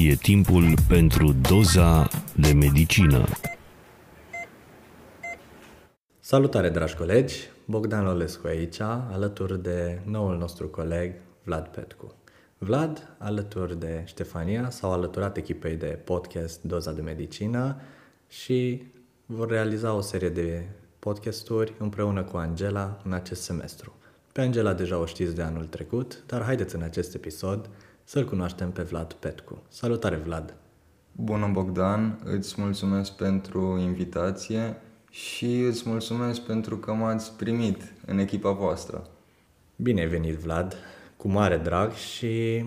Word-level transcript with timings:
E 0.00 0.14
timpul 0.14 0.74
pentru 0.88 1.32
doza 1.32 2.08
de 2.36 2.52
medicină. 2.52 3.24
Salutare, 6.20 6.68
dragi 6.68 6.94
colegi! 6.94 7.36
Bogdan 7.64 8.04
Lolescu 8.04 8.46
aici, 8.46 8.80
alături 8.80 9.62
de 9.62 10.00
noul 10.04 10.36
nostru 10.36 10.68
coleg 10.68 11.14
Vlad 11.44 11.66
Petcu. 11.66 12.14
Vlad, 12.58 13.16
alături 13.18 13.78
de 13.78 14.02
Ștefania, 14.06 14.70
s-au 14.70 14.92
alăturat 14.92 15.36
echipei 15.36 15.76
de 15.76 15.98
podcast 16.04 16.62
Doza 16.62 16.92
de 16.92 17.00
Medicină 17.00 17.80
și 18.28 18.82
vor 19.26 19.48
realiza 19.48 19.94
o 19.94 20.00
serie 20.00 20.28
de 20.28 20.66
podcasturi 20.98 21.74
împreună 21.78 22.22
cu 22.22 22.36
Angela 22.36 23.00
în 23.04 23.12
acest 23.12 23.42
semestru. 23.42 23.96
Pe 24.32 24.40
Angela 24.40 24.74
deja 24.74 24.98
o 24.98 25.06
știți 25.06 25.34
de 25.34 25.42
anul 25.42 25.66
trecut, 25.66 26.22
dar 26.26 26.42
haideți 26.42 26.74
în 26.74 26.82
acest 26.82 27.14
episod 27.14 27.70
să-l 28.08 28.24
cunoaștem 28.24 28.70
pe 28.70 28.82
Vlad 28.82 29.12
Petcu. 29.12 29.62
Salutare, 29.68 30.16
Vlad! 30.16 30.54
Bună, 31.12 31.48
Bogdan! 31.52 32.20
Îți 32.24 32.60
mulțumesc 32.60 33.12
pentru 33.12 33.78
invitație 33.80 34.76
și 35.10 35.60
îți 35.60 35.88
mulțumesc 35.88 36.40
pentru 36.40 36.78
că 36.78 36.92
m-ați 36.92 37.32
primit 37.32 37.92
în 38.06 38.18
echipa 38.18 38.50
voastră. 38.50 39.06
Bine 39.76 40.00
ai 40.00 40.06
venit, 40.06 40.34
Vlad! 40.34 40.76
Cu 41.16 41.28
mare 41.28 41.56
drag 41.56 41.92
și 41.92 42.64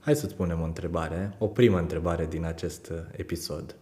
hai 0.00 0.16
să-ți 0.16 0.34
punem 0.34 0.60
o 0.60 0.64
întrebare, 0.64 1.34
o 1.38 1.46
primă 1.46 1.78
întrebare 1.78 2.26
din 2.26 2.44
acest 2.44 2.92
episod. 3.10 3.76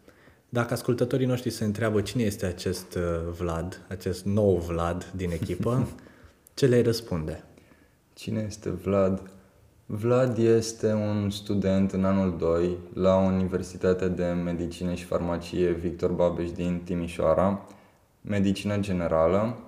Dacă 0.48 0.72
ascultătorii 0.72 1.26
noștri 1.26 1.50
se 1.50 1.64
întreabă 1.64 2.00
cine 2.00 2.22
este 2.22 2.46
acest 2.46 2.92
Vlad, 3.38 3.86
acest 3.88 4.24
nou 4.24 4.56
Vlad 4.56 5.12
din 5.16 5.30
echipă, 5.30 5.88
ce 6.54 6.66
le 6.66 6.82
răspunde? 6.82 7.44
Cine 8.14 8.44
este 8.48 8.70
Vlad? 8.70 9.30
Vlad 9.92 10.38
este 10.38 10.92
un 10.92 11.30
student 11.30 11.92
în 11.92 12.04
anul 12.04 12.36
2 12.38 12.76
la 12.94 13.16
Universitatea 13.16 14.08
de 14.08 14.24
Medicină 14.24 14.94
și 14.94 15.04
Farmacie 15.04 15.70
Victor 15.70 16.10
Babeș 16.10 16.50
din 16.50 16.80
Timișoara, 16.84 17.66
medicină 18.20 18.78
generală, 18.78 19.58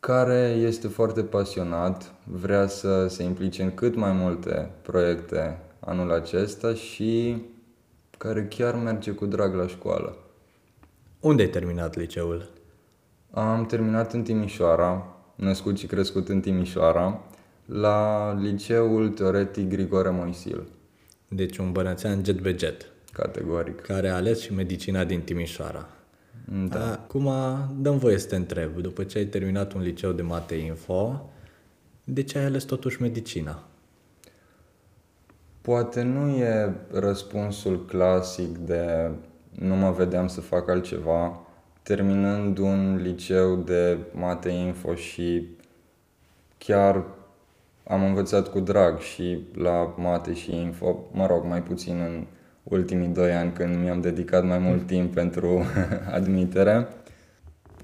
care 0.00 0.56
este 0.58 0.88
foarte 0.88 1.22
pasionat, 1.22 2.12
vrea 2.24 2.66
să 2.66 3.06
se 3.06 3.22
implice 3.22 3.62
în 3.62 3.74
cât 3.74 3.94
mai 3.94 4.12
multe 4.12 4.70
proiecte 4.82 5.58
anul 5.80 6.12
acesta 6.12 6.74
și 6.74 7.42
care 8.18 8.46
chiar 8.46 8.74
merge 8.74 9.10
cu 9.10 9.26
drag 9.26 9.54
la 9.54 9.66
școală. 9.66 10.16
Unde 11.20 11.42
ai 11.42 11.48
terminat 11.48 11.96
liceul? 11.96 12.50
Am 13.30 13.66
terminat 13.66 14.12
în 14.12 14.22
Timișoara, 14.22 15.16
născut 15.34 15.78
și 15.78 15.86
crescut 15.86 16.28
în 16.28 16.40
Timișoara, 16.40 17.20
la 17.64 18.32
Liceul 18.40 19.08
Teoretic 19.08 19.68
Grigore 19.68 20.10
Moisil. 20.10 20.66
Deci 21.28 21.58
un 21.58 21.72
bănățean 21.72 22.24
jet 22.24 22.40
be 22.40 22.56
jet. 22.58 22.86
Categoric. 23.12 23.80
Care 23.80 24.08
a 24.08 24.14
ales 24.14 24.40
și 24.40 24.52
medicina 24.52 25.04
din 25.04 25.20
Timișoara. 25.20 25.88
Da. 26.68 26.92
Acum 26.92 27.30
dăm 27.76 27.98
voie 27.98 28.18
să 28.18 28.26
te 28.26 28.36
întreb, 28.36 28.76
după 28.76 29.04
ce 29.04 29.18
ai 29.18 29.24
terminat 29.24 29.72
un 29.72 29.82
liceu 29.82 30.12
de 30.12 30.22
mate 30.22 30.54
info, 30.54 31.30
de 32.04 32.22
ce 32.22 32.38
ai 32.38 32.44
ales 32.44 32.64
totuși 32.64 33.02
medicina? 33.02 33.62
Poate 35.60 36.02
nu 36.02 36.28
e 36.28 36.74
răspunsul 36.90 37.84
clasic 37.84 38.58
de 38.58 39.10
nu 39.50 39.74
mă 39.74 39.90
vedeam 39.90 40.26
să 40.26 40.40
fac 40.40 40.68
altceva, 40.68 41.40
terminând 41.82 42.58
un 42.58 42.98
liceu 43.02 43.56
de 43.56 43.98
mate 44.12 44.48
info 44.48 44.94
și 44.94 45.48
chiar 46.58 47.04
am 47.84 48.04
învățat 48.04 48.48
cu 48.48 48.60
drag 48.60 48.98
și 48.98 49.46
la 49.54 49.94
mate 49.96 50.34
și 50.34 50.56
info, 50.56 51.08
mă 51.12 51.26
rog, 51.26 51.44
mai 51.44 51.62
puțin 51.62 52.00
în 52.00 52.26
ultimii 52.62 53.08
doi 53.08 53.32
ani 53.32 53.52
când 53.52 53.82
mi-am 53.82 54.00
dedicat 54.00 54.44
mai 54.44 54.58
mult 54.58 54.86
timp 54.86 55.14
pentru 55.14 55.64
admitere. 56.16 56.88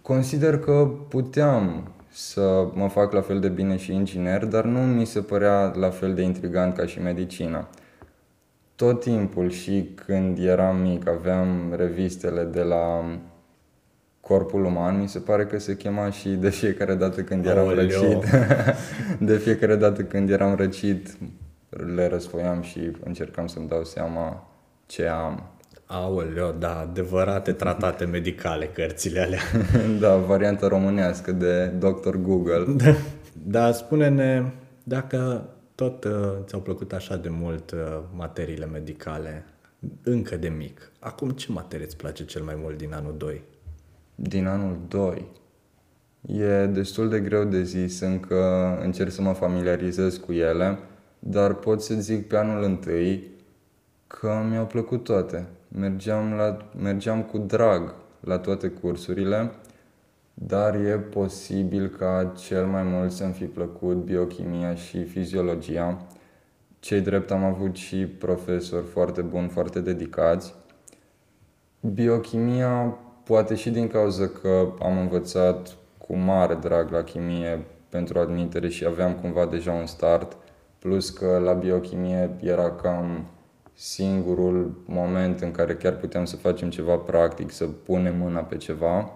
Consider 0.03 0.59
că 0.59 0.91
puteam 1.09 1.93
să 2.13 2.69
mă 2.75 2.89
fac 2.89 3.13
la 3.13 3.21
fel 3.21 3.41
de 3.41 3.49
bine 3.49 3.77
și 3.77 3.95
inginer, 3.95 4.45
dar 4.45 4.65
nu 4.65 4.79
mi 4.79 5.05
se 5.05 5.21
părea 5.21 5.73
la 5.77 5.91
fel 5.91 6.15
de 6.15 6.23
intrigant 6.23 6.77
ca 6.77 6.87
și 6.87 7.01
medicina. 7.01 7.69
Tot 8.75 9.01
timpul 9.01 9.51
și 9.51 9.91
când 10.07 10.39
eram 10.39 10.77
mic 10.77 11.09
aveam 11.09 11.75
revistele 11.77 12.45
de 12.45 12.63
la 12.63 13.05
corpul 14.21 14.65
uman, 14.65 15.01
mi 15.01 15.09
se 15.09 15.19
pare 15.19 15.47
că 15.47 15.59
se 15.59 15.77
chema 15.77 16.11
și 16.11 16.29
de 16.29 16.51
fiecare 16.51 16.95
dată 16.95 17.23
când 17.23 17.47
eram 17.47 17.67
Aoleu. 17.67 17.87
răcit, 17.87 18.31
de 19.29 19.37
fiecare 19.37 19.77
dată 19.77 20.03
când 20.03 20.31
eram 20.31 20.55
răcit, 20.55 21.17
le 21.95 22.07
răsfoiam 22.09 22.63
și 22.63 22.91
încercam 23.05 23.47
să-mi 23.47 23.69
dau 23.69 23.85
seama 23.85 24.49
ce 24.87 25.07
am. 25.07 25.51
Aoleo, 25.87 26.51
da, 26.51 26.79
adevărate 26.79 27.53
tratate 27.53 28.05
medicale 28.05 28.67
cărțile 28.67 29.21
alea. 29.21 29.41
da, 30.01 30.17
varianta 30.17 30.69
românească 30.69 31.33
de 31.33 31.67
Dr. 31.67 32.17
Google. 32.17 32.65
Da, 32.77 32.95
da 33.47 33.73
spune-ne 33.73 34.45
dacă 34.83 35.49
tot 35.75 36.05
uh, 36.05 36.13
ți-au 36.45 36.61
plăcut 36.61 36.93
așa 36.93 37.17
de 37.17 37.29
mult 37.29 37.71
uh, 37.71 37.79
materiile 38.17 38.67
medicale, 38.67 39.45
încă 40.03 40.37
de 40.37 40.49
mic. 40.49 40.93
Acum 40.99 41.31
ce 41.31 41.53
materie 41.53 41.87
îți 41.87 41.97
place 41.97 42.25
cel 42.25 42.43
mai 42.43 42.55
mult 42.63 42.77
din 42.79 42.93
anul 42.95 43.15
2? 43.17 43.43
Din 44.23 44.47
anul 44.47 44.79
2. 44.89 45.27
E 46.27 46.67
destul 46.67 47.09
de 47.09 47.21
greu 47.21 47.45
de 47.45 47.63
zis, 47.63 48.01
încă 48.01 48.79
încerc 48.83 49.11
să 49.11 49.23
mă 49.23 49.33
familiarizez 49.33 50.17
cu 50.17 50.33
ele, 50.33 50.79
dar 51.19 51.55
pot 51.55 51.83
să 51.83 51.95
zic 51.95 52.29
pe 52.29 52.37
anul 52.37 52.63
întâi 52.63 53.31
că 54.07 54.45
mi-au 54.51 54.67
plăcut 54.67 55.05
toate. 55.05 55.47
Mergeam, 55.69 56.33
la, 56.33 56.71
mergeam 56.83 57.23
cu 57.23 57.39
drag 57.39 57.95
la 58.21 58.39
toate 58.39 58.69
cursurile, 58.69 59.53
dar 60.35 60.75
e 60.75 60.99
posibil 60.99 61.89
ca 61.89 62.33
cel 62.37 62.67
mai 62.67 62.83
mult 62.83 63.11
să-mi 63.13 63.33
fi 63.33 63.45
plăcut 63.45 63.97
biochimia 63.97 64.75
și 64.75 65.05
fiziologia. 65.05 66.07
Cei 66.81 67.01
drept 67.01 67.31
am 67.31 67.45
avut 67.45 67.77
și 67.77 68.07
profesori 68.07 68.87
foarte 68.87 69.21
buni, 69.21 69.49
foarte 69.49 69.81
dedicați. 69.81 70.55
Biochimia, 71.81 72.99
poate 73.31 73.55
și 73.55 73.71
din 73.71 73.89
cauza 73.89 74.29
că 74.29 74.73
am 74.83 74.99
învățat 74.99 75.77
cu 75.99 76.17
mare 76.17 76.55
drag 76.55 76.91
la 76.91 77.03
chimie 77.03 77.65
pentru 77.89 78.19
admitere 78.19 78.69
și 78.69 78.85
aveam 78.85 79.15
cumva 79.15 79.47
deja 79.47 79.73
un 79.73 79.87
start, 79.87 80.37
plus 80.79 81.11
că 81.11 81.41
la 81.45 81.53
biochimie 81.53 82.37
era 82.41 82.71
cam 82.71 83.27
singurul 83.75 84.83
moment 84.87 85.41
în 85.41 85.51
care 85.51 85.75
chiar 85.77 85.97
puteam 85.97 86.25
să 86.25 86.37
facem 86.37 86.71
ceva 86.71 86.97
practic, 86.97 87.51
să 87.51 87.65
punem 87.65 88.17
mâna 88.19 88.41
pe 88.41 88.57
ceva. 88.57 89.11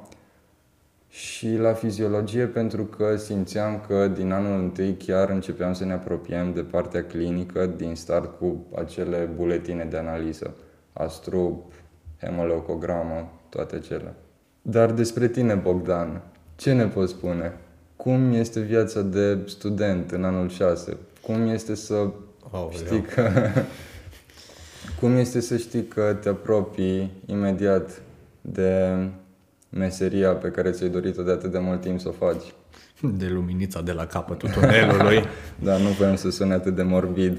Și 1.09 1.57
la 1.57 1.73
fiziologie 1.73 2.47
pentru 2.47 2.85
că 2.85 3.17
simțeam 3.17 3.85
că 3.87 4.09
din 4.09 4.33
anul 4.33 4.59
întâi 4.59 4.97
chiar 4.97 5.31
începeam 5.31 5.73
să 5.73 5.85
ne 5.85 5.93
apropiem 5.93 6.53
de 6.53 6.63
partea 6.63 7.05
clinică 7.05 7.67
din 7.67 7.95
start 7.95 8.39
cu 8.39 8.67
acele 8.75 9.31
buletine 9.37 9.85
de 9.85 9.97
analiză, 9.97 10.57
astrup, 10.93 11.73
hemoleucogramă, 12.21 13.34
toate 13.55 13.79
cele. 13.79 14.15
Dar 14.63 14.93
despre 14.93 15.29
tine, 15.29 15.55
Bogdan, 15.55 16.23
ce 16.57 16.73
ne 16.73 16.85
poți 16.85 17.13
spune? 17.13 17.53
Cum 17.97 18.33
este 18.33 18.61
viața 18.61 19.01
de 19.01 19.39
student 19.47 20.11
în 20.11 20.25
anul 20.25 20.49
6? 20.49 20.97
Cum 21.23 21.47
este 21.47 21.75
să 21.75 21.95
Aoleu. 22.51 22.71
știi 22.73 23.01
că 23.03 23.31
cum 25.01 25.17
este 25.17 25.41
să 25.41 25.57
știi 25.57 25.85
că 25.85 26.17
te 26.21 26.29
apropii 26.29 27.13
imediat 27.27 28.03
de 28.41 28.97
meseria 29.71 30.33
pe 30.33 30.49
care 30.49 30.71
ți-ai 30.71 30.89
dorit-o 30.89 31.23
de 31.23 31.31
atât 31.31 31.53
de 31.53 31.59
mult 31.59 31.81
timp 31.81 32.01
să 32.01 32.09
o 32.09 32.27
faci? 32.27 32.45
De 33.13 33.27
luminița 33.27 33.83
de 33.83 33.93
la 33.93 34.07
capătul 34.07 34.49
tunelului. 34.49 35.23
Dar 35.65 35.81
nu 35.81 35.89
voiam 35.89 36.17
să 36.17 36.31
sune 36.31 36.55
atât 36.55 36.75
de 36.75 36.83
morbid. 36.83 37.39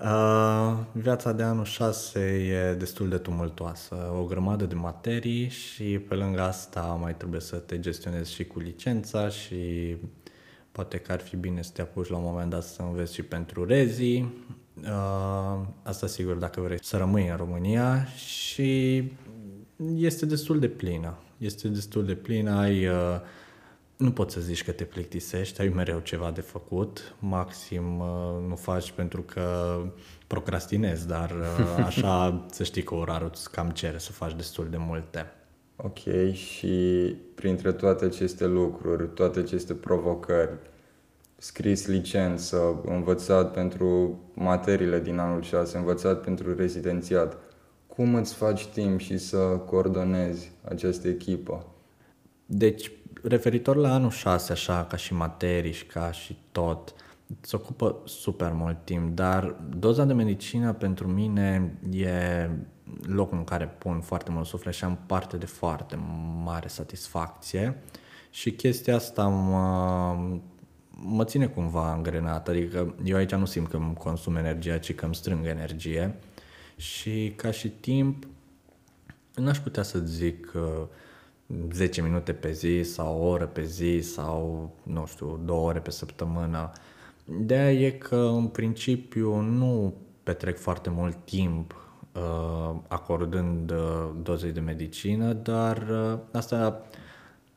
Uh, 0.00 0.76
viața 0.92 1.32
de 1.32 1.42
anul 1.42 1.64
6 1.64 2.20
e 2.20 2.74
destul 2.74 3.08
de 3.08 3.18
tumultoasă, 3.18 4.12
o 4.20 4.24
grămadă 4.24 4.64
de 4.64 4.74
materii 4.74 5.48
și 5.48 5.84
pe 5.84 6.14
lângă 6.14 6.40
asta 6.40 6.80
mai 6.80 7.14
trebuie 7.14 7.40
să 7.40 7.56
te 7.56 7.80
gestionezi 7.80 8.32
și 8.32 8.44
cu 8.44 8.58
licența 8.58 9.28
și 9.28 9.96
poate 10.72 10.96
că 10.98 11.12
ar 11.12 11.20
fi 11.20 11.36
bine 11.36 11.62
să 11.62 11.70
te 11.74 11.80
apuci 11.80 12.08
la 12.08 12.16
un 12.16 12.22
moment 12.24 12.50
dat 12.50 12.62
să 12.62 12.82
înveți 12.82 13.14
și 13.14 13.22
pentru 13.22 13.64
rezi. 13.64 14.24
Uh, 14.82 15.60
asta 15.82 16.06
sigur 16.06 16.34
dacă 16.34 16.60
vrei 16.60 16.78
să 16.82 16.96
rămâi 16.96 17.28
în 17.28 17.36
România 17.36 18.04
și 18.04 19.02
este 19.94 20.26
destul 20.26 20.58
de 20.58 20.68
plină. 20.68 21.18
Este 21.38 21.68
destul 21.68 22.04
de 22.04 22.14
plină, 22.14 22.50
ai 22.50 22.86
uh, 22.86 22.94
nu 23.96 24.12
poți 24.12 24.34
să 24.34 24.40
zici 24.40 24.64
că 24.64 24.72
te 24.72 24.84
plictisești, 24.84 25.60
ai 25.60 25.68
mereu 25.68 25.98
ceva 25.98 26.30
de 26.30 26.40
făcut, 26.40 27.14
maxim 27.18 27.98
uh, 27.98 28.48
nu 28.48 28.56
faci 28.56 28.90
pentru 28.90 29.22
că 29.22 29.78
procrastinezi, 30.26 31.06
dar 31.06 31.30
uh, 31.30 31.84
așa 31.86 32.46
să 32.50 32.64
știi 32.64 32.82
că 32.82 32.94
orarul 32.94 33.30
îți 33.32 33.50
cam 33.50 33.70
cere 33.70 33.98
să 33.98 34.12
faci 34.12 34.34
destul 34.34 34.68
de 34.70 34.76
multe. 34.78 35.26
Ok, 35.76 36.32
și 36.32 37.16
printre 37.34 37.72
toate 37.72 38.04
aceste 38.04 38.46
lucruri, 38.46 39.08
toate 39.08 39.38
aceste 39.38 39.74
provocări, 39.74 40.50
scris 41.36 41.86
licență, 41.86 42.82
învățat 42.84 43.52
pentru 43.52 44.20
materiile 44.34 45.00
din 45.00 45.18
anul 45.18 45.42
6, 45.42 45.76
învățat 45.76 46.20
pentru 46.20 46.54
rezidențiat. 46.54 47.36
Cum 47.86 48.14
îți 48.14 48.34
faci 48.34 48.66
timp 48.66 49.00
și 49.00 49.18
să 49.18 49.38
coordonezi 49.66 50.52
această 50.64 51.08
echipă? 51.08 51.66
Deci, 52.46 52.90
referitor 53.28 53.76
la 53.76 53.94
anul 53.94 54.10
6, 54.10 54.52
așa, 54.52 54.84
ca 54.84 54.96
și 54.96 55.14
materii 55.14 55.72
și 55.72 55.84
ca 55.84 56.12
și 56.12 56.38
tot, 56.52 56.94
îți 57.42 57.54
ocupă 57.54 57.96
super 58.04 58.52
mult 58.52 58.84
timp, 58.84 59.14
dar 59.14 59.56
doza 59.76 60.04
de 60.04 60.12
medicină 60.12 60.72
pentru 60.72 61.08
mine 61.08 61.78
e 61.90 62.48
locul 63.02 63.38
în 63.38 63.44
care 63.44 63.66
pun 63.66 64.00
foarte 64.00 64.30
mult 64.30 64.46
suflet 64.46 64.74
și 64.74 64.84
am 64.84 64.98
parte 65.06 65.36
de 65.36 65.46
foarte 65.46 65.98
mare 66.44 66.68
satisfacție. 66.68 67.82
Și 68.30 68.52
chestia 68.52 68.94
asta 68.94 69.26
mă, 69.26 70.16
mă 70.90 71.24
ține 71.24 71.46
cumva 71.46 71.94
îngrenat, 71.94 72.48
adică 72.48 72.94
eu 73.04 73.16
aici 73.16 73.34
nu 73.34 73.44
simt 73.44 73.68
că 73.68 73.76
îmi 73.76 73.94
consum 73.94 74.36
energia, 74.36 74.78
ci 74.78 74.94
că 74.94 75.04
îmi 75.04 75.14
strâng 75.14 75.46
energie. 75.46 76.14
Și 76.76 77.32
ca 77.36 77.50
și 77.50 77.68
timp 77.68 78.26
n-aș 79.34 79.58
putea 79.58 79.82
să 79.82 79.98
zic 79.98 80.52
uh, 80.54 80.62
10 81.72 82.02
minute 82.02 82.32
pe 82.32 82.52
zi 82.52 82.82
sau 82.82 83.20
o 83.20 83.26
oră 83.26 83.46
pe 83.46 83.64
zi 83.64 83.98
sau, 84.00 84.70
nu 84.82 85.06
știu, 85.06 85.40
două 85.44 85.68
ore 85.68 85.78
pe 85.78 85.90
săptămână. 85.90 86.70
Ideea 87.40 87.72
e 87.72 87.90
că, 87.90 88.16
în 88.16 88.46
principiu, 88.46 89.40
nu 89.40 89.94
petrec 90.22 90.58
foarte 90.58 90.90
mult 90.90 91.16
timp 91.24 91.74
uh, 92.12 92.76
acordând 92.88 93.70
uh, 93.70 94.10
dozei 94.22 94.52
de 94.52 94.60
medicină, 94.60 95.32
dar 95.32 95.86
uh, 95.90 96.18
asta 96.32 96.86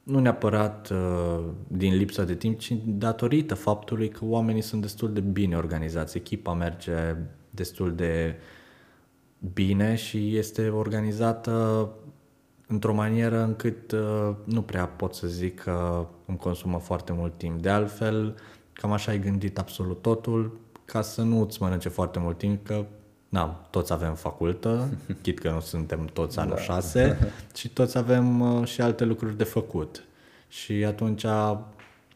nu 0.04 0.20
neapărat 0.20 0.90
uh, 0.90 1.44
din 1.68 1.96
lipsa 1.96 2.24
de 2.24 2.36
timp, 2.36 2.60
ci 2.60 2.74
datorită 2.86 3.56
faptului 3.56 4.10
că 4.10 4.26
oamenii 4.26 4.62
sunt 4.62 4.82
destul 4.82 5.14
de 5.14 5.20
bine 5.20 5.58
organizați. 5.58 6.18
Echipa 6.18 6.54
merge 6.54 7.16
destul 7.50 7.96
de 7.96 8.36
bine 9.54 9.96
și 9.96 10.38
este 10.38 10.70
organizată 10.70 11.90
într-o 12.72 12.94
manieră 12.94 13.44
încât 13.44 13.92
uh, 13.92 14.36
nu 14.44 14.62
prea 14.62 14.86
pot 14.86 15.14
să 15.14 15.28
zic 15.28 15.60
că 15.60 16.08
îmi 16.26 16.38
consumă 16.38 16.80
foarte 16.80 17.14
mult 17.14 17.38
timp. 17.38 17.62
De 17.62 17.70
altfel, 17.70 18.36
cam 18.74 18.92
așa 18.92 19.12
ai 19.12 19.20
gândit 19.20 19.58
absolut 19.58 20.02
totul, 20.02 20.60
ca 20.86 21.02
să 21.02 21.22
nu 21.22 21.42
îți 21.42 21.62
mănânce 21.62 21.90
foarte 21.90 22.20
mult 22.20 22.38
timp, 22.38 22.66
că 22.66 22.86
na, 23.30 23.68
toți 23.70 23.94
avem 23.94 24.16
facultă, 24.16 24.90
chit 25.22 25.40
că 25.40 25.50
nu 25.50 25.60
suntem 25.60 26.06
toți 26.14 26.40
anul 26.40 26.56
da. 26.56 26.62
6 26.62 27.18
și 27.58 27.70
toți 27.70 27.98
avem 27.98 28.40
uh, 28.42 28.68
și 28.68 28.82
alte 28.82 29.04
lucruri 29.04 29.38
de 29.38 29.44
făcut. 29.44 30.04
Și 30.48 30.74
atunci, 30.74 31.26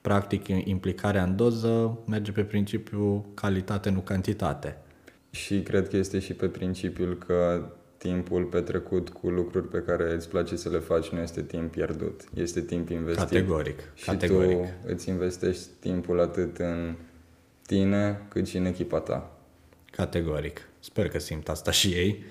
practic, 0.01 0.47
implicarea 0.47 1.23
în 1.23 1.35
doză 1.35 1.97
merge 2.05 2.31
pe 2.31 2.43
principiu 2.43 3.25
calitate, 3.33 3.89
nu 3.89 3.99
cantitate. 3.99 4.77
Și 5.29 5.61
cred 5.61 5.87
că 5.87 5.97
este 5.97 6.19
și 6.19 6.33
pe 6.33 6.47
principiul 6.47 7.17
că 7.17 7.69
timpul 8.03 8.43
petrecut 8.43 9.09
cu 9.09 9.29
lucruri 9.29 9.67
pe 9.67 9.83
care 9.85 10.13
îți 10.13 10.29
place 10.29 10.55
să 10.55 10.69
le 10.69 10.77
faci 10.77 11.09
nu 11.09 11.19
este 11.19 11.41
timp 11.41 11.71
pierdut, 11.71 12.21
este 12.33 12.61
timp 12.61 12.89
investit. 12.89 13.23
Categoric. 13.23 13.79
Și 13.93 14.05
categoric. 14.05 14.57
tu 14.57 14.69
îți 14.85 15.09
investești 15.09 15.67
timpul 15.79 16.19
atât 16.19 16.57
în 16.57 16.95
tine 17.65 18.21
cât 18.27 18.47
și 18.47 18.57
în 18.57 18.65
echipa 18.65 18.99
ta. 18.99 19.37
Categoric. 19.91 20.67
Sper 20.79 21.09
că 21.09 21.19
simt 21.19 21.49
asta 21.49 21.71
și 21.71 21.87
ei. 21.87 22.23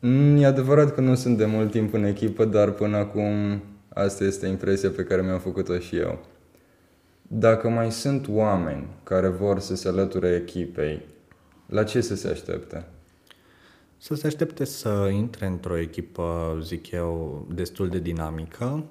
Mm, 0.00 0.36
e 0.36 0.46
adevărat 0.46 0.94
că 0.94 1.00
nu 1.00 1.14
sunt 1.14 1.36
de 1.36 1.44
mult 1.44 1.70
timp 1.70 1.94
în 1.94 2.04
echipă, 2.04 2.44
dar 2.44 2.70
până 2.70 2.96
acum 2.96 3.62
asta 3.88 4.24
este 4.24 4.46
impresia 4.46 4.90
pe 4.90 5.04
care 5.04 5.22
mi-am 5.22 5.40
făcut-o 5.40 5.78
și 5.78 5.96
eu. 5.96 6.24
Dacă 7.22 7.68
mai 7.68 7.92
sunt 7.92 8.28
oameni 8.28 8.86
care 9.02 9.28
vor 9.28 9.58
să 9.58 9.76
se 9.76 9.88
alăture 9.88 10.34
echipei, 10.34 11.06
la 11.66 11.84
ce 11.84 12.00
să 12.00 12.16
se 12.16 12.28
aștepte? 12.28 12.84
Să 14.02 14.14
se 14.14 14.26
aștepte 14.26 14.64
să 14.64 15.08
intre 15.12 15.46
într-o 15.46 15.78
echipă, 15.78 16.58
zic 16.62 16.90
eu, 16.90 17.46
destul 17.50 17.88
de 17.88 17.98
dinamică 17.98 18.84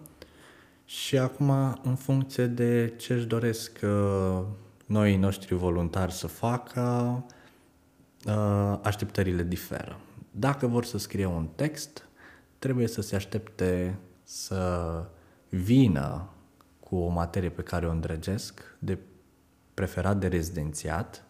și 0.85 1.17
acum, 1.17 1.50
în 1.83 1.95
funcție 1.95 2.45
de 2.45 2.94
ce 2.97 3.13
își 3.13 3.25
doresc 3.25 3.79
uh, 3.83 4.41
noi 4.85 5.17
noștri 5.17 5.56
voluntari 5.56 6.11
să 6.11 6.27
facă, 6.27 6.81
uh, 8.25 8.79
așteptările 8.81 9.44
diferă. 9.44 10.00
Dacă 10.31 10.67
vor 10.67 10.85
să 10.85 10.97
scrie 10.97 11.25
un 11.25 11.47
text, 11.56 12.07
trebuie 12.59 12.88
să 12.88 13.01
se 13.01 13.15
aștepte 13.15 14.00
să 14.23 15.03
vină 15.50 16.29
cu 16.79 16.95
o 16.95 17.07
materie 17.07 17.50
pe 17.50 17.61
care 17.61 17.88
o 17.88 17.91
îndrăgesc, 17.91 18.75
de 18.79 18.97
preferat 19.73 20.17
de 20.17 20.27
rezidențiat, 20.27 21.23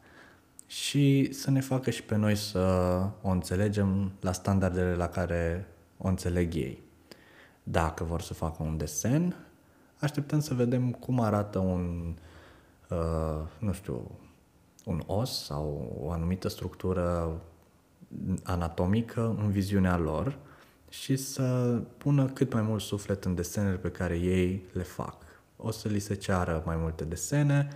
și 0.69 1.33
să 1.33 1.51
ne 1.51 1.59
facă 1.59 1.89
și 1.89 2.03
pe 2.03 2.15
noi 2.15 2.35
să 2.35 2.59
o 3.21 3.29
înțelegem 3.29 4.11
la 4.19 4.31
standardele 4.31 4.95
la 4.95 5.07
care 5.07 5.67
o 5.97 6.07
înțeleg 6.07 6.55
ei. 6.55 6.81
Dacă 7.63 8.03
vor 8.03 8.21
să 8.21 8.33
facă 8.33 8.63
un 8.63 8.77
desen, 8.77 9.35
așteptăm 9.99 10.39
să 10.39 10.53
vedem 10.53 10.91
cum 10.91 11.19
arată 11.19 11.59
un, 11.59 12.13
uh, 12.89 13.45
nu 13.59 13.73
știu, 13.73 14.11
un 14.85 15.03
os 15.05 15.43
sau 15.43 15.97
o 16.01 16.11
anumită 16.11 16.47
structură 16.47 17.41
anatomică 18.43 19.35
în 19.39 19.51
viziunea 19.51 19.97
lor 19.97 20.37
și 20.89 21.15
să 21.15 21.79
pună 21.97 22.25
cât 22.25 22.53
mai 22.53 22.61
mult 22.61 22.81
suflet 22.81 23.25
în 23.25 23.35
desenele 23.35 23.77
pe 23.77 23.91
care 23.91 24.17
ei 24.17 24.63
le 24.73 24.83
fac. 24.83 25.15
O 25.57 25.71
să 25.71 25.87
li 25.87 25.99
se 25.99 26.13
ceară 26.13 26.63
mai 26.65 26.75
multe 26.75 27.03
desene 27.03 27.67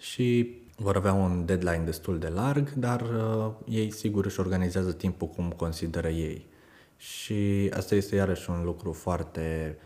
și 0.00 0.58
vor 0.76 0.96
avea 0.96 1.12
un 1.12 1.44
deadline 1.44 1.82
destul 1.84 2.18
de 2.18 2.28
larg, 2.28 2.72
dar 2.72 3.00
uh, 3.00 3.52
ei 3.68 3.90
sigur 3.90 4.24
își 4.24 4.40
organizează 4.40 4.92
timpul 4.92 5.28
cum 5.28 5.50
consideră 5.50 6.08
ei. 6.08 6.46
Și 6.96 7.70
asta 7.74 7.94
este 7.94 8.14
iarăși 8.14 8.50
un 8.50 8.64
lucru 8.64 8.92
foarte, 8.92 9.78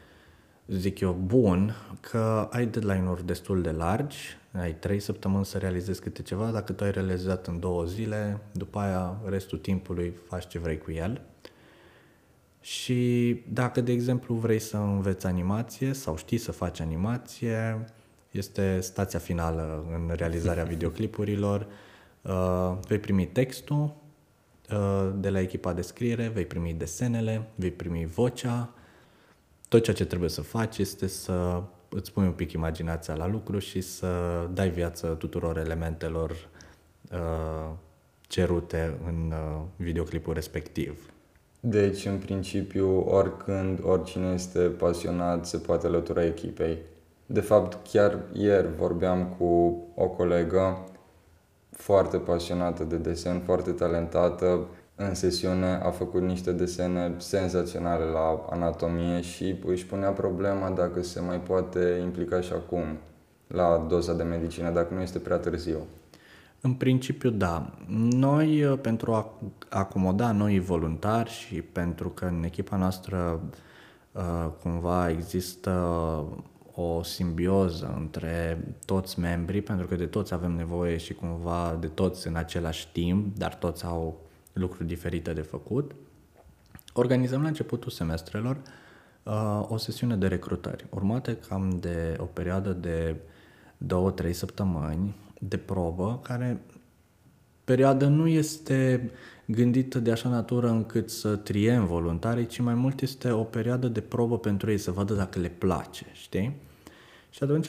zic 0.67 1.01
eu, 1.01 1.13
bun, 1.13 1.75
că 2.01 2.49
ai 2.51 2.67
deadline-uri 2.67 3.27
destul 3.27 3.63
de 3.63 3.71
largi, 3.71 4.39
ai 4.53 4.75
trei 4.75 5.01
săptămâni 5.01 5.45
să 5.45 5.59
realizezi 5.59 6.01
câte 6.01 6.23
ceva, 6.23 6.51
dacă 6.51 6.73
tu 6.73 6.85
ai 6.85 6.91
realizat 6.91 7.47
în 7.47 7.61
două 7.61 7.85
zile, 7.85 8.41
după 8.53 8.79
aia 8.79 9.21
restul 9.25 9.59
timpului 9.59 10.15
faci 10.29 10.49
ce 10.49 10.59
vrei 10.59 10.79
cu 10.79 10.91
el. 10.91 11.21
Și 12.61 13.43
dacă, 13.53 13.81
de 13.81 13.93
exemplu, 13.93 14.35
vrei 14.35 14.59
să 14.59 14.77
înveți 14.77 15.27
animație 15.27 15.93
sau 15.93 16.17
știi 16.17 16.39
să 16.39 16.53
faci 16.53 16.81
animație, 16.81 17.85
este 18.31 18.81
stația 18.81 19.19
finală 19.19 19.85
în 19.93 20.15
realizarea 20.17 20.65
videoclipurilor. 20.75 21.67
Uh, 22.23 22.77
vei 22.89 22.99
primi 22.99 23.27
textul 23.27 23.95
uh, 24.73 25.11
de 25.15 25.31
la 25.31 25.41
echipa 25.41 25.73
de 25.73 25.83
scriere, 25.83 26.29
vei 26.29 26.45
primi 26.45 26.75
desenele, 26.75 27.49
vei 27.55 27.71
primi 27.71 28.07
vocea. 28.07 28.75
Tot 29.69 29.83
ceea 29.83 29.97
ce 29.97 30.05
trebuie 30.05 30.29
să 30.29 30.43
faci 30.43 30.79
este 30.79 31.07
să 31.07 31.63
îți 31.89 32.13
pui 32.13 32.25
un 32.25 32.33
pic 32.33 32.53
imaginația 32.53 33.15
la 33.15 33.27
lucru 33.27 33.59
și 33.59 33.81
să 33.81 34.09
dai 34.53 34.71
viață 34.71 35.07
tuturor 35.07 35.59
elementelor 35.59 36.31
uh, 37.13 37.71
cerute 38.21 38.99
în 39.07 39.33
uh, 39.33 39.63
videoclipul 39.77 40.35
respectiv. 40.35 41.13
Deci, 41.61 42.05
în 42.07 42.19
principiu, 42.19 43.01
oricând, 43.01 43.79
oricine 43.83 44.33
este 44.33 44.59
pasionat 44.59 45.47
se 45.47 45.59
poate 45.59 45.87
alătura 45.87 46.25
echipei. 46.25 46.79
De 47.33 47.41
fapt, 47.41 47.79
chiar 47.91 48.19
ieri 48.33 48.69
vorbeam 48.79 49.37
cu 49.39 49.77
o 49.95 50.09
colegă 50.09 50.85
foarte 51.71 52.17
pasionată 52.17 52.85
de 52.85 52.97
desen, 52.97 53.41
foarte 53.41 53.71
talentată. 53.71 54.67
În 54.95 55.15
sesiune 55.15 55.81
a 55.83 55.91
făcut 55.91 56.23
niște 56.23 56.53
desene 56.53 57.15
senzaționale 57.17 58.05
la 58.05 58.47
anatomie 58.51 59.21
și 59.21 59.57
își 59.67 59.87
punea 59.87 60.11
problema 60.11 60.71
dacă 60.71 61.03
se 61.03 61.21
mai 61.21 61.41
poate 61.41 62.01
implica 62.03 62.41
și 62.41 62.53
acum 62.53 62.85
la 63.47 63.87
doza 63.89 64.13
de 64.13 64.23
medicină, 64.23 64.71
dacă 64.71 64.95
nu 64.95 65.01
este 65.01 65.19
prea 65.19 65.37
târziu. 65.37 65.79
În 66.61 66.73
principiu, 66.73 67.31
da. 67.31 67.71
Noi, 68.11 68.79
pentru 68.83 69.13
a 69.13 69.33
acomoda 69.69 70.33
noi 70.33 70.59
voluntari 70.59 71.31
și 71.31 71.63
pentru 71.63 72.09
că 72.09 72.25
în 72.25 72.43
echipa 72.45 72.77
noastră 72.77 73.41
uh, 74.13 74.47
cumva 74.63 75.11
există 75.11 75.71
o 76.81 77.03
simbioză 77.03 77.95
între 77.99 78.65
toți 78.85 79.19
membrii, 79.21 79.63
pentru 79.63 79.87
că 79.87 79.95
de 79.95 80.07
toți 80.07 80.35
avem 80.35 80.53
nevoie 80.53 80.97
și 80.97 81.15
cumva 81.15 81.77
de 81.81 81.87
toți 81.87 82.27
în 82.27 82.37
același 82.37 82.89
timp, 82.93 83.37
dar 83.37 83.55
toți 83.55 83.85
au 83.85 84.21
lucruri 84.53 84.89
diferite 84.89 85.33
de 85.33 85.41
făcut. 85.41 85.95
Organizăm 86.93 87.43
la 87.43 87.49
începutul 87.49 87.91
semestrelor 87.91 88.61
uh, 89.23 89.67
o 89.69 89.77
sesiune 89.77 90.17
de 90.17 90.27
recrutări, 90.27 90.87
urmate 90.91 91.37
cam 91.49 91.79
de 91.81 92.17
o 92.19 92.25
perioadă 92.25 92.73
de 92.73 93.17
două-trei 93.79 94.33
săptămâni 94.33 95.15
de 95.39 95.57
probă, 95.57 96.21
care 96.23 96.61
perioadă 97.65 98.07
nu 98.07 98.27
este 98.27 99.11
gândită 99.45 99.99
de 99.99 100.11
așa 100.11 100.29
natură 100.29 100.69
încât 100.69 101.11
să 101.11 101.37
triem 101.37 101.87
voluntarii, 101.87 102.47
ci 102.47 102.61
mai 102.61 102.75
mult 102.75 103.01
este 103.01 103.31
o 103.31 103.43
perioadă 103.43 103.89
de 103.89 104.01
probă 104.01 104.39
pentru 104.39 104.71
ei, 104.71 104.79
să 104.79 104.91
vadă 104.91 105.15
dacă 105.15 105.39
le 105.39 105.49
place, 105.49 106.07
știi? 106.13 106.69
Și 107.31 107.43
atunci 107.43 107.69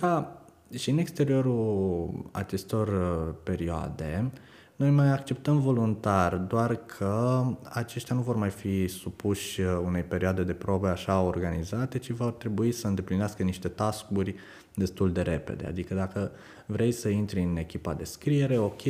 și 0.77 0.89
în 0.89 0.97
exteriorul 0.97 2.09
acestor 2.31 2.87
uh, 2.87 3.33
perioade, 3.43 4.31
noi 4.75 4.89
mai 4.89 5.11
acceptăm 5.11 5.59
voluntar, 5.59 6.35
doar 6.35 6.75
că 6.75 7.43
aceștia 7.63 8.15
nu 8.15 8.21
vor 8.21 8.35
mai 8.35 8.49
fi 8.49 8.87
supuși 8.87 9.61
uh, 9.61 9.81
unei 9.85 10.03
perioade 10.03 10.43
de 10.43 10.53
probe 10.53 10.87
așa 10.87 11.21
organizate, 11.21 11.97
ci 11.97 12.09
vor 12.09 12.31
trebui 12.31 12.71
să 12.71 12.87
îndeplinească 12.87 13.43
niște 13.43 13.67
task-uri 13.67 14.35
destul 14.73 15.11
de 15.11 15.21
repede. 15.21 15.65
Adică 15.65 15.93
dacă 15.93 16.31
vrei 16.65 16.91
să 16.91 17.09
intri 17.09 17.41
în 17.41 17.57
echipa 17.57 17.93
de 17.93 18.03
scriere, 18.03 18.57
ok, 18.57 18.81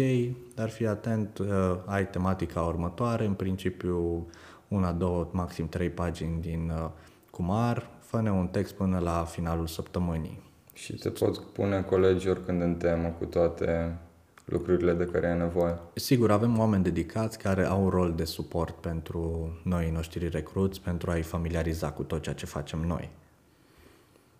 dar 0.55 0.69
fii 0.69 0.87
atent, 0.87 1.37
uh, 1.37 1.47
ai 1.85 2.09
tematica 2.09 2.61
următoare, 2.61 3.25
în 3.25 3.33
principiu 3.33 4.27
una, 4.67 4.91
două, 4.91 5.29
maxim 5.31 5.67
trei 5.69 5.89
pagini 5.89 6.41
din 6.41 6.71
uh, 6.75 6.89
Kumar, 7.29 7.89
fă 7.99 8.17
un 8.17 8.47
text 8.47 8.73
până 8.73 8.99
la 8.99 9.23
finalul 9.23 9.67
săptămânii. 9.67 10.50
Și 10.73 10.93
te 10.93 11.09
poți 11.09 11.41
pune 11.41 11.81
colegi 11.81 12.29
oricând 12.29 12.61
în 12.61 12.75
temă 12.75 13.15
cu 13.19 13.25
toate 13.25 13.97
lucrurile 14.45 14.93
de 14.93 15.05
care 15.05 15.31
ai 15.31 15.37
nevoie. 15.37 15.79
Sigur, 15.93 16.31
avem 16.31 16.59
oameni 16.59 16.83
dedicați 16.83 17.37
care 17.37 17.65
au 17.65 17.83
un 17.83 17.89
rol 17.89 18.13
de 18.15 18.23
suport 18.23 18.75
pentru 18.75 19.49
noi 19.63 19.91
noștri 19.91 20.27
recruți, 20.27 20.81
pentru 20.81 21.11
a-i 21.11 21.21
familiariza 21.21 21.91
cu 21.91 22.03
tot 22.03 22.21
ceea 22.21 22.35
ce 22.35 22.45
facem 22.45 22.79
noi. 22.79 23.09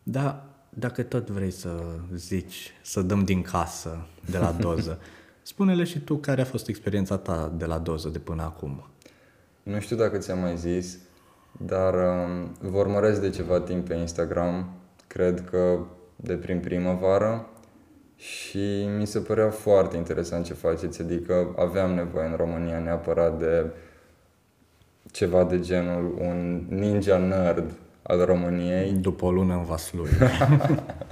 Dar 0.03 0.43
dacă 0.69 1.03
tot 1.03 1.29
vrei 1.29 1.51
să 1.51 1.83
zici, 2.13 2.71
să 2.81 3.01
dăm 3.01 3.23
din 3.23 3.41
casă 3.41 4.07
de 4.29 4.38
la 4.38 4.51
doză, 4.51 5.00
spune-le 5.41 5.83
și 5.83 6.00
tu 6.00 6.15
care 6.15 6.41
a 6.41 6.45
fost 6.45 6.67
experiența 6.67 7.17
ta 7.17 7.53
de 7.57 7.65
la 7.65 7.77
doză 7.77 8.09
de 8.09 8.19
până 8.19 8.41
acum. 8.41 8.83
Nu 9.63 9.79
știu 9.79 9.95
dacă 9.95 10.17
ți-am 10.17 10.39
mai 10.39 10.57
zis, 10.57 10.97
dar 11.51 11.93
um, 11.93 12.69
vă 12.69 12.77
urmăresc 12.77 13.21
de 13.21 13.29
ceva 13.29 13.59
timp 13.59 13.88
pe 13.88 13.93
Instagram, 13.93 14.73
cred 15.07 15.50
că 15.50 15.79
de 16.21 16.33
prin 16.33 16.59
primăvară 16.59 17.45
și 18.15 18.87
mi 18.97 19.07
se 19.07 19.19
părea 19.19 19.49
foarte 19.49 19.97
interesant 19.97 20.45
ce 20.45 20.53
faceți, 20.53 21.01
adică 21.01 21.55
aveam 21.57 21.91
nevoie 21.91 22.27
în 22.27 22.35
România 22.35 22.79
neapărat 22.79 23.39
de 23.39 23.65
ceva 25.11 25.43
de 25.43 25.59
genul 25.59 26.15
un 26.19 26.65
ninja 26.69 27.17
nerd 27.17 27.71
al 28.01 28.25
României. 28.25 28.91
După 28.91 29.25
o 29.25 29.31
lună 29.31 29.53
în 29.53 29.63
Vaslui. 29.63 30.09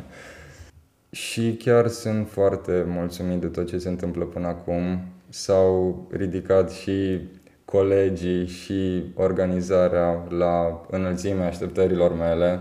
și 1.12 1.56
chiar 1.64 1.88
sunt 1.88 2.30
foarte 2.30 2.86
mulțumit 2.88 3.40
de 3.40 3.48
tot 3.48 3.68
ce 3.68 3.78
se 3.78 3.90
întâmplă 3.90 4.26
până 4.26 4.48
acum. 4.48 5.02
S-au 5.30 6.08
ridicat 6.12 6.72
și 6.72 7.20
colegii 7.66 8.48
și 8.48 9.04
organizarea 9.16 10.26
la 10.30 10.86
înălțimea 10.90 11.48
așteptărilor 11.48 12.16
mele 12.16 12.60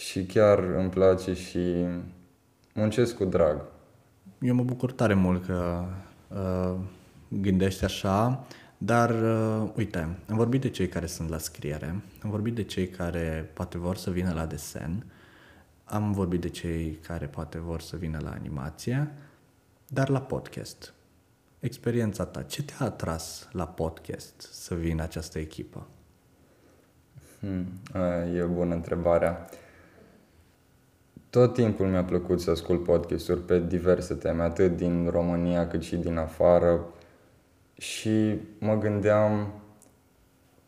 și 0.00 0.24
chiar 0.24 0.58
îmi 0.58 0.90
place 0.90 1.34
și 1.34 1.86
muncesc 2.74 3.16
cu 3.16 3.24
drag. 3.24 3.62
Eu 4.40 4.54
mă 4.54 4.62
bucur 4.62 4.92
tare 4.92 5.14
mult 5.14 5.46
că 5.46 5.84
uh, 6.28 6.74
gândești 7.28 7.84
așa, 7.84 8.46
dar 8.78 9.10
uh, 9.10 9.70
uite, 9.76 9.98
am 10.28 10.36
vorbit 10.36 10.60
de 10.60 10.70
cei 10.70 10.88
care 10.88 11.06
sunt 11.06 11.28
la 11.28 11.38
scriere, 11.38 12.02
am 12.22 12.30
vorbit 12.30 12.54
de 12.54 12.62
cei 12.62 12.88
care 12.88 13.50
poate 13.54 13.78
vor 13.78 13.96
să 13.96 14.10
vină 14.10 14.32
la 14.32 14.46
desen, 14.46 15.06
am 15.84 16.12
vorbit 16.12 16.40
de 16.40 16.48
cei 16.48 16.98
care 17.06 17.26
poate 17.26 17.58
vor 17.58 17.80
să 17.80 17.96
vină 17.96 18.18
la 18.22 18.30
animație, 18.30 19.12
dar 19.88 20.08
la 20.08 20.20
podcast. 20.20 20.94
Experiența 21.58 22.24
ta, 22.24 22.42
ce 22.42 22.62
te-a 22.62 22.86
atras 22.86 23.48
la 23.52 23.66
podcast 23.66 24.40
să 24.40 24.74
vină 24.74 25.02
această 25.02 25.38
echipă? 25.38 25.86
Hmm, 27.40 27.66
e 28.34 28.42
o 28.42 28.48
bună 28.48 28.74
întrebare. 28.74 29.48
Tot 31.30 31.54
timpul 31.54 31.86
mi-a 31.86 32.04
plăcut 32.04 32.40
să 32.40 32.50
ascult 32.50 32.84
podcasturi 32.84 33.40
pe 33.40 33.60
diverse 33.60 34.14
teme, 34.14 34.42
atât 34.42 34.76
din 34.76 35.08
România 35.10 35.68
cât 35.68 35.82
și 35.82 35.96
din 35.96 36.16
afară. 36.16 36.84
Și 37.74 38.38
mă 38.58 38.78
gândeam 38.78 39.52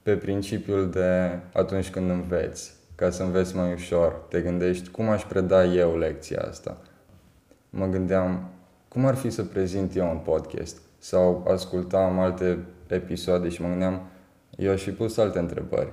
pe 0.03 0.17
principiul 0.17 0.91
de 0.91 1.39
atunci 1.53 1.91
când 1.91 2.11
înveți, 2.11 2.75
ca 2.95 3.11
să 3.11 3.23
înveți 3.23 3.57
mai 3.57 3.73
ușor, 3.73 4.13
te 4.29 4.41
gândești 4.41 4.89
cum 4.89 5.09
aș 5.09 5.25
preda 5.25 5.65
eu 5.65 5.99
lecția 5.99 6.43
asta. 6.49 6.77
Mă 7.71 7.87
gândeam 7.87 8.51
cum 8.89 9.07
ar 9.07 9.15
fi 9.15 9.31
să 9.31 9.43
prezint 9.43 9.97
eu 9.97 10.11
un 10.11 10.19
podcast 10.19 10.81
sau 10.99 11.47
ascultam 11.49 12.19
alte 12.19 12.59
episoade 12.87 13.49
și 13.49 13.63
mă 13.63 13.69
gândeam 13.69 14.03
eu 14.57 14.73
aș 14.73 14.83
fi 14.83 14.91
pus 14.91 15.17
alte 15.17 15.39
întrebări. 15.39 15.93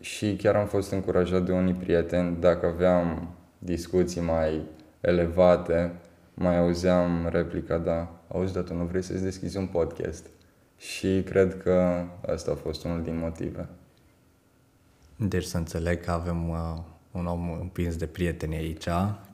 Și 0.00 0.36
chiar 0.36 0.56
am 0.56 0.66
fost 0.66 0.92
încurajat 0.92 1.44
de 1.44 1.52
unii 1.52 1.74
prieteni 1.74 2.36
dacă 2.40 2.66
aveam 2.66 3.34
discuții 3.64 4.20
mai 4.20 4.62
elevate, 5.00 5.92
mai 6.34 6.58
auzeam 6.58 7.28
replica, 7.30 7.78
da, 7.78 8.20
auzi, 8.28 8.52
dar 8.52 8.62
tu 8.62 8.74
nu 8.74 8.84
vrei 8.84 9.02
să-ți 9.02 9.22
deschizi 9.22 9.56
un 9.56 9.66
podcast. 9.66 10.26
Și 10.76 11.22
cred 11.22 11.62
că 11.62 12.04
asta 12.26 12.50
a 12.50 12.54
fost 12.54 12.84
unul 12.84 13.02
din 13.02 13.18
motive. 13.18 13.68
Deci 15.16 15.44
să 15.44 15.56
înțeleg 15.56 16.00
că 16.00 16.10
avem 16.10 16.48
uh, 16.48 16.56
un 17.10 17.26
om 17.26 17.58
împins 17.60 17.96
de 17.96 18.06
prieteni 18.06 18.56
aici. 18.56 18.84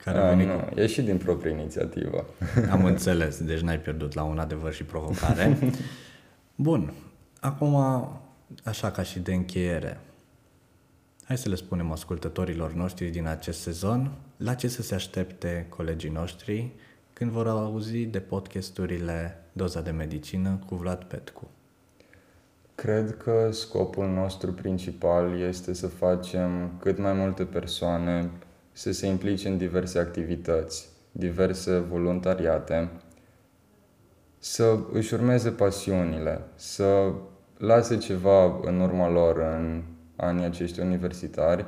Care 0.05 0.19
a, 0.19 0.35
nu, 0.35 0.45
cu... 0.45 0.81
e 0.81 0.87
și 0.87 1.03
din 1.03 1.17
proprie 1.17 1.53
inițiativă. 1.53 2.25
Am 2.71 2.85
înțeles, 2.85 3.43
deci 3.43 3.61
n-ai 3.61 3.79
pierdut 3.79 4.15
la 4.15 4.23
un 4.23 4.39
adevăr 4.39 4.73
și 4.73 4.85
provocare. 4.85 5.59
Bun, 6.55 6.93
acum, 7.41 7.75
așa 8.65 8.91
ca 8.91 9.03
și 9.03 9.19
de 9.19 9.35
încheiere, 9.35 10.01
Hai 11.29 11.39
să 11.39 11.49
le 11.49 11.55
spunem 11.55 11.93
ascultătorilor 11.93 12.73
noștri 12.73 13.09
din 13.09 13.27
acest 13.27 13.61
sezon 13.61 14.13
la 14.37 14.55
ce 14.55 14.69
să 14.69 14.83
se 14.83 14.95
aștepte 14.95 15.67
colegii 15.69 16.11
noștri 16.11 16.73
când 17.13 17.31
vor 17.31 17.49
auzi 17.49 18.05
de 18.05 18.21
podcasturile 18.21 19.45
Doza 19.53 19.81
de 19.81 19.91
Medicină 19.91 20.61
cu 20.67 20.75
Vlad 20.75 21.05
Petcu. 21.05 21.51
Cred 22.75 23.17
că 23.17 23.49
scopul 23.53 24.07
nostru 24.07 24.53
principal 24.53 25.41
este 25.41 25.73
să 25.73 25.87
facem 25.87 26.73
cât 26.81 26.99
mai 26.99 27.13
multe 27.13 27.45
persoane 27.45 28.31
să 28.73 28.93
se 28.93 29.07
implice 29.07 29.49
în 29.49 29.59
diverse 29.59 29.99
activități, 29.99 30.89
diverse 31.13 31.79
voluntariate, 31.79 32.91
să 34.39 34.79
își 34.93 35.15
urmeze 35.15 35.51
pasiunile, 35.51 36.41
să 36.55 37.13
lase 37.59 37.97
ceva 37.97 38.61
în 38.63 38.81
urma 38.81 39.09
lor 39.09 39.39
în 39.39 39.83
anii 40.21 40.45
aceștia 40.45 40.85
universitari 40.85 41.65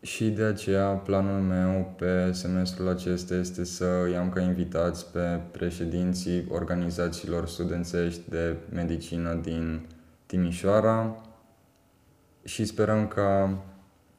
și 0.00 0.30
de 0.30 0.42
aceea 0.42 0.86
planul 0.86 1.40
meu 1.40 1.94
pe 1.98 2.32
semestrul 2.32 2.88
acesta 2.88 3.34
este 3.34 3.64
să 3.64 4.08
i-am 4.12 4.30
ca 4.30 4.40
invitați 4.40 5.12
pe 5.12 5.40
președinții 5.50 6.46
organizațiilor 6.48 7.48
studențești 7.48 8.20
de 8.28 8.56
medicină 8.72 9.34
din 9.34 9.86
Timișoara 10.26 11.22
și 12.44 12.64
sperăm 12.64 13.08
ca 13.08 13.62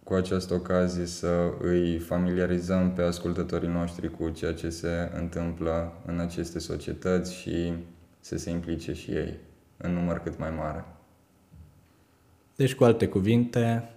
cu 0.04 0.14
această 0.14 0.54
ocazie 0.54 1.06
să 1.06 1.52
îi 1.62 1.98
familiarizăm 1.98 2.94
pe 2.94 3.02
ascultătorii 3.02 3.70
noștri 3.70 4.10
cu 4.10 4.30
ceea 4.30 4.54
ce 4.54 4.70
se 4.70 5.12
întâmplă 5.16 5.94
în 6.06 6.20
aceste 6.20 6.60
societăți 6.60 7.34
și 7.34 7.74
să 8.20 8.38
se 8.38 8.50
implice 8.50 8.94
și 8.94 9.12
ei 9.12 9.40
în 9.78 9.94
număr 9.94 10.20
cât 10.20 10.38
mai 10.38 10.52
mare. 10.58 10.86
Deci, 12.60 12.76
cu 12.76 12.84
alte 12.84 13.08
cuvinte, 13.08 13.90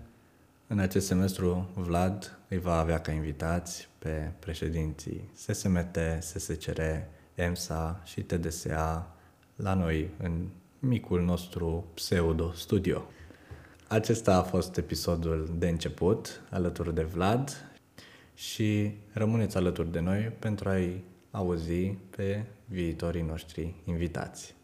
în 0.67 0.79
acest 0.79 1.07
semestru 1.07 1.69
Vlad 1.75 2.39
îi 2.49 2.59
va 2.59 2.79
avea 2.79 3.01
ca 3.01 3.13
invitați 3.13 3.89
pe 3.99 4.31
președinții 4.39 5.31
SSMT, 5.35 5.99
SSCR, 6.21 6.81
EMSA 7.35 8.03
și 8.05 8.21
TDSA 8.21 9.17
la 9.57 9.75
noi 9.75 10.11
în 10.19 10.47
micul 10.79 11.23
nostru 11.23 11.85
pseudo-studio. 11.95 13.03
Acesta 13.89 14.37
a 14.37 14.43
fost 14.43 14.77
episodul 14.77 15.51
de 15.59 15.69
început 15.69 16.43
alături 16.51 16.95
de 16.95 17.03
Vlad 17.03 17.71
și 18.35 18.91
rămâneți 19.13 19.57
alături 19.57 19.93
de 19.93 20.01
noi 20.01 20.33
pentru 20.39 20.69
a-i 20.69 21.05
auzi 21.31 21.87
pe 22.17 22.45
viitorii 22.65 23.23
noștri 23.23 23.75
invitați. 23.85 24.55